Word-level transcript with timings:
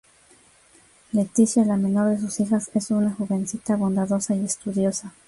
Leticia, 1.11 1.63
la 1.63 1.77
menor 1.77 2.09
de 2.09 2.19
sus 2.19 2.39
hijas, 2.39 2.71
es 2.73 2.89
una 2.89 3.13
jovencita 3.13 3.75
bondadosa 3.75 4.33
y 4.35 4.43
estudiosa. 4.43 5.13